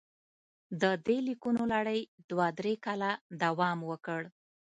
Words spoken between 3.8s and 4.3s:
وکړ.